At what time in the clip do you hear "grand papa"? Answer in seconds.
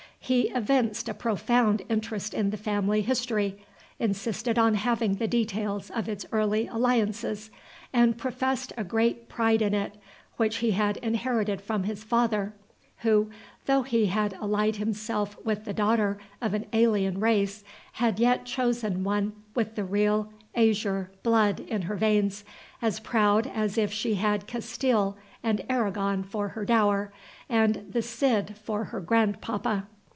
29.01-29.87